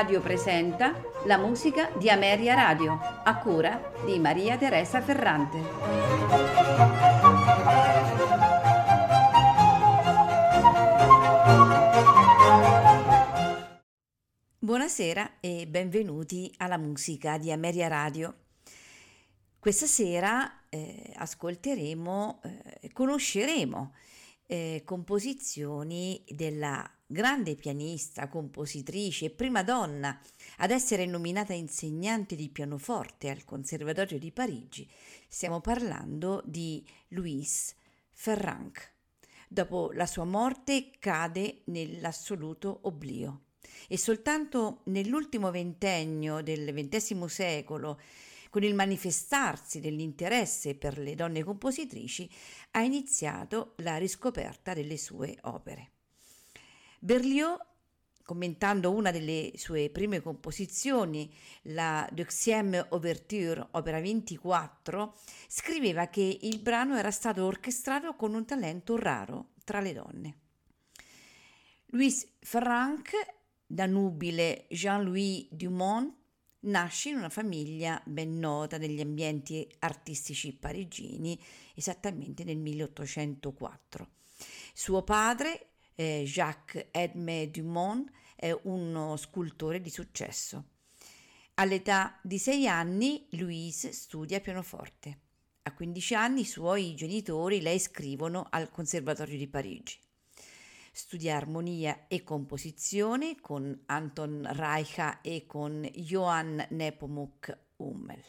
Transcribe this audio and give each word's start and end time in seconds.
Radio 0.00 0.22
presenta 0.22 0.98
la 1.26 1.36
musica 1.36 1.90
di 1.98 2.08
Ameria 2.08 2.54
Radio, 2.54 2.98
a 3.22 3.36
cura 3.36 3.92
di 4.06 4.18
Maria 4.18 4.56
Teresa 4.56 5.02
Ferrante. 5.02 5.58
Buonasera 14.58 15.32
e 15.40 15.66
benvenuti 15.66 16.50
alla 16.56 16.78
musica 16.78 17.36
di 17.36 17.52
Ameria 17.52 17.88
Radio. 17.88 18.34
Questa 19.58 19.84
sera 19.84 20.64
eh, 20.70 21.12
ascolteremo, 21.14 22.40
eh, 22.80 22.90
conosceremo 22.90 23.92
eh, 24.46 24.80
composizioni 24.82 26.24
della 26.26 26.90
grande 27.12 27.56
pianista, 27.56 28.28
compositrice 28.28 29.24
e 29.24 29.30
prima 29.30 29.64
donna 29.64 30.16
ad 30.58 30.70
essere 30.70 31.06
nominata 31.06 31.52
insegnante 31.52 32.36
di 32.36 32.48
pianoforte 32.48 33.28
al 33.28 33.44
Conservatorio 33.44 34.16
di 34.16 34.30
Parigi, 34.30 34.88
stiamo 35.26 35.60
parlando 35.60 36.40
di 36.46 36.86
Louise 37.08 37.74
Ferranc. 38.12 38.92
Dopo 39.48 39.90
la 39.92 40.06
sua 40.06 40.24
morte 40.24 40.92
cade 41.00 41.62
nell'assoluto 41.64 42.78
oblio 42.82 43.46
e 43.88 43.98
soltanto 43.98 44.82
nell'ultimo 44.84 45.50
ventennio 45.50 46.42
del 46.42 46.72
XX 46.72 47.24
secolo 47.24 48.00
con 48.50 48.62
il 48.62 48.74
manifestarsi 48.74 49.80
dell'interesse 49.80 50.76
per 50.76 50.96
le 50.98 51.16
donne 51.16 51.42
compositrici, 51.42 52.30
ha 52.72 52.82
iniziato 52.82 53.74
la 53.78 53.96
riscoperta 53.96 54.74
delle 54.74 54.96
sue 54.96 55.36
opere. 55.42 55.90
Berlioz, 57.02 57.58
commentando 58.22 58.92
una 58.92 59.10
delle 59.10 59.52
sue 59.54 59.88
prime 59.88 60.20
composizioni, 60.20 61.32
la 61.62 62.06
Deuxième 62.12 62.88
Ouverture, 62.90 63.68
opera 63.70 63.98
24, 64.00 65.16
scriveva 65.48 66.08
che 66.08 66.38
il 66.42 66.60
brano 66.60 66.98
era 66.98 67.10
stato 67.10 67.46
orchestrato 67.46 68.14
con 68.16 68.34
un 68.34 68.44
talento 68.44 68.98
raro 68.98 69.52
tra 69.64 69.80
le 69.80 69.94
donne. 69.94 70.38
Louis 71.86 72.34
Franck, 72.40 73.12
da 73.66 73.86
nubile 73.86 74.66
Jean-Louis 74.68 75.48
Dumont, 75.50 76.18
Nasce 76.62 77.08
in 77.08 77.16
una 77.16 77.30
famiglia 77.30 78.02
ben 78.04 78.38
nota 78.38 78.76
negli 78.76 79.00
ambienti 79.00 79.66
artistici 79.78 80.52
parigini, 80.52 81.40
esattamente 81.74 82.44
nel 82.44 82.58
1804. 82.58 84.08
Suo 84.74 85.02
padre, 85.02 85.69
eh, 86.00 86.22
Jacques 86.24 86.86
Edme 86.90 87.50
Dumont, 87.50 88.10
è 88.34 88.56
uno 88.62 89.18
scultore 89.18 89.82
di 89.82 89.90
successo. 89.90 90.64
All'età 91.54 92.18
di 92.22 92.38
sei 92.38 92.66
anni 92.66 93.26
Louise 93.32 93.92
studia 93.92 94.40
pianoforte. 94.40 95.18
A 95.64 95.74
15 95.74 96.14
anni 96.14 96.40
i 96.40 96.46
suoi 96.46 96.94
genitori 96.94 97.60
la 97.60 97.70
iscrivono 97.70 98.46
al 98.48 98.70
Conservatorio 98.70 99.36
di 99.36 99.46
Parigi 99.46 99.98
studia 100.92 101.36
armonia 101.36 102.06
e 102.08 102.24
composizione 102.24 103.40
con 103.40 103.84
Anton 103.86 104.44
Reicha 104.50 105.20
e 105.20 105.46
con 105.46 105.88
Johann 105.94 106.60
Nepomuk 106.70 107.56
Hummel. 107.76 108.22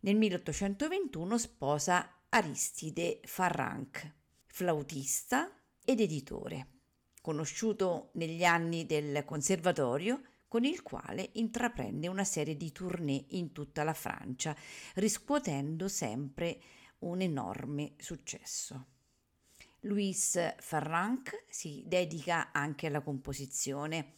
Nel 0.00 0.16
1821 0.16 1.38
sposa 1.38 2.20
Aristide 2.30 3.20
Farranc, 3.24 4.12
flautista 4.46 5.50
ed 5.86 6.00
editore, 6.00 6.66
conosciuto 7.22 8.10
negli 8.14 8.44
anni 8.44 8.84
del 8.84 9.24
conservatorio 9.24 10.20
con 10.48 10.64
il 10.64 10.82
quale 10.82 11.30
intraprende 11.34 12.08
una 12.08 12.24
serie 12.24 12.56
di 12.56 12.72
tournée 12.72 13.24
in 13.30 13.52
tutta 13.52 13.84
la 13.84 13.94
Francia, 13.94 14.54
riscuotendo 14.96 15.88
sempre 15.88 16.60
un 16.98 17.20
enorme 17.20 17.94
successo. 17.98 18.86
Louis 19.80 20.54
Farranc 20.58 21.44
si 21.48 21.84
dedica 21.86 22.50
anche 22.52 22.88
alla 22.88 23.02
composizione 23.02 24.14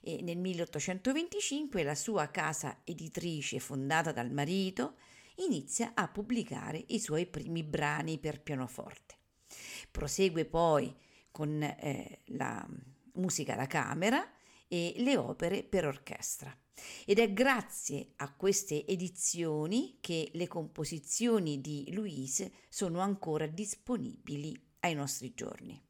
e 0.00 0.20
nel 0.22 0.38
1825 0.38 1.82
la 1.82 1.94
sua 1.94 2.28
casa 2.30 2.80
editrice 2.84 3.58
fondata 3.60 4.12
dal 4.12 4.30
marito 4.30 4.96
inizia 5.36 5.92
a 5.94 6.08
pubblicare 6.08 6.84
i 6.88 6.98
suoi 6.98 7.26
primi 7.26 7.62
brani 7.62 8.18
per 8.18 8.42
pianoforte. 8.42 9.16
Prosegue 9.90 10.44
poi 10.44 10.94
con 11.34 11.60
eh, 11.60 12.20
la 12.26 12.64
musica 13.14 13.56
da 13.56 13.66
camera 13.66 14.24
e 14.68 14.94
le 14.98 15.16
opere 15.16 15.64
per 15.64 15.84
orchestra. 15.84 16.56
Ed 17.04 17.18
è 17.18 17.32
grazie 17.32 18.12
a 18.18 18.32
queste 18.32 18.86
edizioni 18.86 19.98
che 20.00 20.30
le 20.34 20.46
composizioni 20.46 21.60
di 21.60 21.90
Louise 21.92 22.52
sono 22.68 23.00
ancora 23.00 23.48
disponibili 23.48 24.56
ai 24.80 24.94
nostri 24.94 25.34
giorni. 25.34 25.82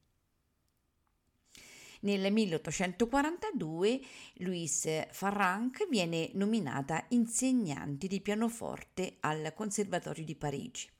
Nel 2.00 2.32
1842 2.32 4.00
Louise 4.36 5.08
Farranc 5.10 5.86
viene 5.90 6.30
nominata 6.32 7.04
insegnante 7.08 8.06
di 8.06 8.22
pianoforte 8.22 9.18
al 9.20 9.52
Conservatorio 9.54 10.24
di 10.24 10.36
Parigi. 10.36 10.93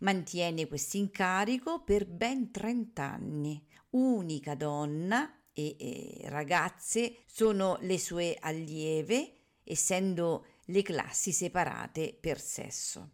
Mantiene 0.00 0.66
questo 0.66 0.96
incarico 0.96 1.82
per 1.82 2.06
ben 2.06 2.50
30 2.50 3.02
anni. 3.02 3.64
Unica 3.90 4.54
donna 4.54 5.42
e, 5.52 5.76
e 5.78 6.28
ragazze 6.28 7.18
sono 7.26 7.78
le 7.80 7.98
sue 7.98 8.36
allieve, 8.40 9.32
essendo 9.62 10.46
le 10.66 10.82
classi 10.82 11.32
separate 11.32 12.16
per 12.18 12.40
sesso 12.40 13.10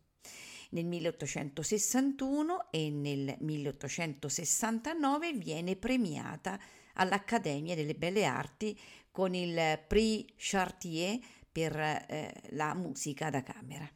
nel 0.70 0.86
1861 0.86 2.70
e 2.70 2.90
nel 2.90 3.36
1869 3.40 5.32
viene 5.32 5.76
premiata 5.76 6.58
all'Accademia 6.94 7.74
delle 7.74 7.94
Belle 7.94 8.24
Arti 8.24 8.78
con 9.10 9.34
il 9.34 9.80
Prix 9.86 10.32
Chartier 10.36 11.18
per 11.50 11.76
eh, 11.76 12.32
la 12.50 12.74
musica 12.74 13.30
da 13.30 13.42
camera. 13.42 13.88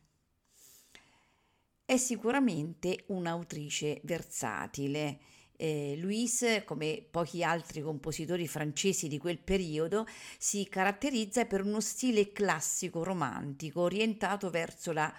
È 1.86 1.98
sicuramente 1.98 3.04
un'autrice 3.08 4.00
versatile. 4.04 5.18
Eh, 5.56 5.96
Louise, 5.98 6.64
come 6.64 7.06
pochi 7.10 7.44
altri 7.44 7.82
compositori 7.82 8.48
francesi 8.48 9.06
di 9.06 9.18
quel 9.18 9.38
periodo, 9.38 10.06
si 10.38 10.66
caratterizza 10.66 11.44
per 11.44 11.62
uno 11.62 11.80
stile 11.80 12.32
classico 12.32 13.04
romantico 13.04 13.82
orientato 13.82 14.48
verso 14.48 14.92
la 14.92 15.12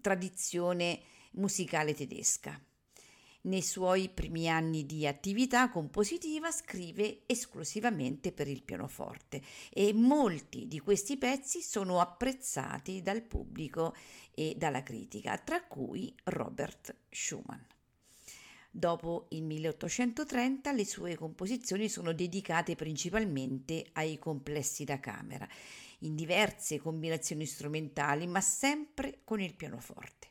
tradizione 0.00 1.00
musicale 1.32 1.92
tedesca. 1.92 2.58
Nei 3.48 3.62
suoi 3.62 4.10
primi 4.10 4.46
anni 4.46 4.84
di 4.84 5.06
attività 5.06 5.70
compositiva 5.70 6.50
scrive 6.50 7.22
esclusivamente 7.24 8.30
per 8.30 8.46
il 8.46 8.62
pianoforte 8.62 9.40
e 9.70 9.94
molti 9.94 10.68
di 10.68 10.78
questi 10.80 11.16
pezzi 11.16 11.62
sono 11.62 11.98
apprezzati 11.98 13.00
dal 13.00 13.22
pubblico 13.22 13.94
e 14.34 14.54
dalla 14.54 14.82
critica, 14.82 15.38
tra 15.38 15.62
cui 15.64 16.14
Robert 16.24 16.94
Schumann. 17.08 17.62
Dopo 18.70 19.28
il 19.30 19.44
1830 19.44 20.70
le 20.72 20.84
sue 20.84 21.16
composizioni 21.16 21.88
sono 21.88 22.12
dedicate 22.12 22.76
principalmente 22.76 23.86
ai 23.92 24.18
complessi 24.18 24.84
da 24.84 25.00
camera 25.00 25.48
in 26.00 26.14
diverse 26.14 26.78
combinazioni 26.78 27.46
strumentali, 27.46 28.26
ma 28.26 28.42
sempre 28.42 29.20
con 29.24 29.40
il 29.40 29.54
pianoforte. 29.54 30.27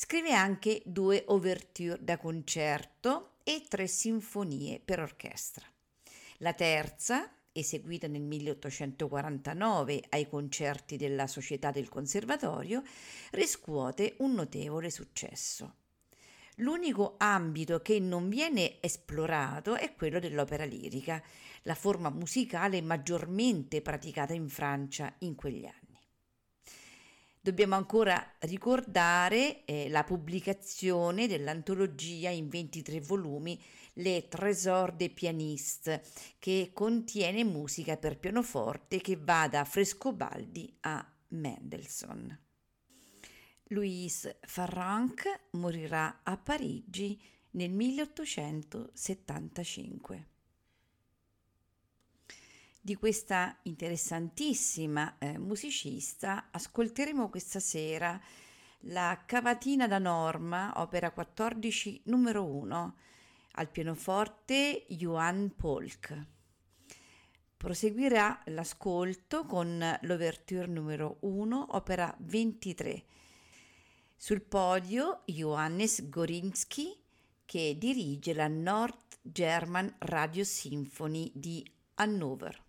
Scrive 0.00 0.32
anche 0.32 0.80
due 0.84 1.24
ouverture 1.26 1.98
da 2.00 2.18
concerto 2.18 3.38
e 3.42 3.64
tre 3.68 3.88
sinfonie 3.88 4.78
per 4.78 5.00
orchestra. 5.00 5.66
La 6.36 6.52
terza, 6.52 7.28
eseguita 7.50 8.06
nel 8.06 8.22
1849 8.22 10.04
ai 10.10 10.28
concerti 10.28 10.96
della 10.96 11.26
Società 11.26 11.72
del 11.72 11.88
Conservatorio, 11.88 12.84
riscuote 13.32 14.14
un 14.18 14.34
notevole 14.34 14.88
successo. 14.88 15.74
L'unico 16.58 17.16
ambito 17.18 17.82
che 17.82 17.98
non 17.98 18.28
viene 18.28 18.80
esplorato 18.80 19.74
è 19.74 19.96
quello 19.96 20.20
dell'opera 20.20 20.64
lirica, 20.64 21.20
la 21.62 21.74
forma 21.74 22.08
musicale 22.08 22.80
maggiormente 22.82 23.82
praticata 23.82 24.32
in 24.32 24.48
Francia 24.48 25.12
in 25.18 25.34
quegli 25.34 25.64
anni. 25.64 25.87
Dobbiamo 27.48 27.76
ancora 27.76 28.34
ricordare 28.40 29.64
eh, 29.64 29.88
la 29.88 30.04
pubblicazione 30.04 31.26
dell'antologia 31.26 32.28
in 32.28 32.50
23 32.50 33.00
volumi 33.00 33.58
Le 33.94 34.28
Trésors 34.28 34.94
des 34.94 35.08
Pianistes, 35.08 35.98
che 36.38 36.72
contiene 36.74 37.44
musica 37.44 37.96
per 37.96 38.18
pianoforte 38.18 39.00
che 39.00 39.16
va 39.16 39.48
da 39.48 39.64
Frescobaldi 39.64 40.76
a 40.80 41.10
Mendelssohn. 41.28 42.38
Louise 43.68 44.40
Farranc 44.42 45.22
morirà 45.52 46.20
a 46.24 46.36
Parigi 46.36 47.18
nel 47.52 47.70
1875. 47.70 50.37
Di 52.88 52.96
questa 52.96 53.54
interessantissima 53.64 55.18
eh, 55.18 55.36
musicista 55.36 56.48
ascolteremo 56.50 57.28
questa 57.28 57.60
sera 57.60 58.18
la 58.84 59.24
Cavatina 59.26 59.86
da 59.86 59.98
Norma, 59.98 60.72
opera 60.76 61.10
14, 61.10 62.00
numero 62.04 62.46
1, 62.46 62.96
al 63.56 63.68
pianoforte 63.68 64.86
Johann 64.88 65.48
Polk. 65.48 66.24
Proseguirà 67.58 68.40
l'ascolto 68.46 69.44
con 69.44 69.98
l'Ouverture 70.00 70.66
numero 70.66 71.18
1, 71.20 71.66
opera 71.72 72.16
23. 72.20 73.04
Sul 74.16 74.40
podio 74.40 75.24
Johannes 75.26 76.08
Gorinski 76.08 76.98
che 77.44 77.76
dirige 77.76 78.32
la 78.32 78.48
North 78.48 79.18
German 79.20 79.94
Radio 79.98 80.42
Symphony 80.42 81.30
di 81.34 81.70
Hannover. 81.96 82.64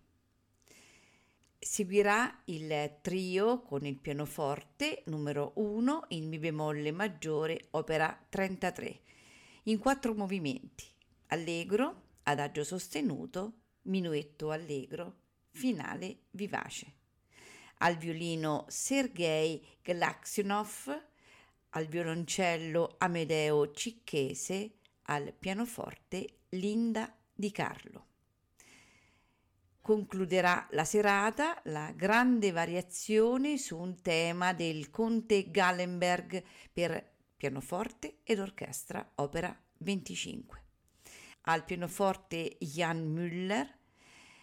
Seguirà 1.62 2.40
il 2.46 3.00
trio 3.02 3.60
con 3.60 3.84
il 3.84 3.98
pianoforte 3.98 5.02
numero 5.06 5.52
1 5.56 6.06
in 6.08 6.26
Mi 6.26 6.38
bemolle 6.38 6.90
maggiore, 6.90 7.66
opera 7.72 8.18
33, 8.30 9.00
in 9.64 9.78
quattro 9.78 10.14
movimenti: 10.14 10.86
allegro, 11.26 12.14
adagio 12.22 12.64
sostenuto, 12.64 13.64
minuetto 13.82 14.50
allegro, 14.50 15.16
finale 15.50 16.20
vivace. 16.30 16.94
Al 17.80 17.98
violino 17.98 18.64
Sergei 18.68 19.62
Glaksionov, 19.82 20.98
al 21.68 21.86
violoncello 21.88 22.94
Amedeo 22.96 23.70
Cicchese, 23.72 24.76
al 25.02 25.34
pianoforte 25.38 26.38
Linda 26.48 27.14
Di 27.34 27.50
Carlo. 27.50 28.06
Concluderà 29.80 30.68
la 30.72 30.84
serata 30.84 31.58
la 31.64 31.90
grande 31.92 32.52
variazione 32.52 33.56
su 33.56 33.78
un 33.78 34.00
tema 34.02 34.52
del 34.52 34.90
conte 34.90 35.50
Gallenberg 35.50 36.42
per 36.72 37.12
pianoforte 37.36 38.18
ed 38.22 38.38
orchestra, 38.38 39.12
opera 39.16 39.58
25. 39.78 40.62
Al 41.42 41.64
pianoforte 41.64 42.58
Jan 42.60 43.10
Müller, 43.10 43.66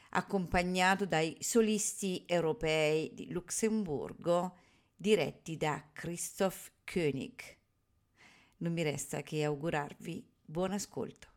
accompagnato 0.10 1.06
dai 1.06 1.38
solisti 1.40 2.24
europei 2.26 3.14
di 3.14 3.30
Lussemburgo, 3.32 4.58
diretti 4.96 5.56
da 5.56 5.90
Christoph 5.94 6.72
König. 6.84 7.42
Non 8.58 8.74
mi 8.74 8.82
resta 8.82 9.22
che 9.22 9.44
augurarvi 9.44 10.28
buon 10.44 10.72
ascolto. 10.72 11.37